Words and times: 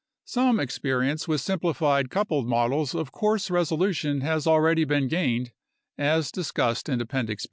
Some 0.25 0.57
experi 0.57 1.11
ence 1.11 1.27
with 1.27 1.41
simplified 1.41 2.09
coupled 2.09 2.47
models 2.47 2.95
of 2.95 3.11
coarse 3.11 3.51
resolution 3.51 4.21
has 4.21 4.47
already 4.47 4.83
been 4.83 5.07
gained, 5.07 5.51
as 5.95 6.31
discussed 6.31 6.89
in 6.89 6.99
Appendix 6.99 7.39
B. 7.39 7.39